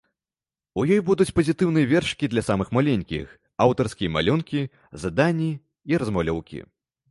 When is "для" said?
2.31-2.43